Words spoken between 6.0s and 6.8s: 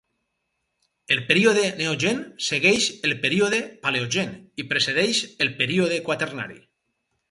Quaternari.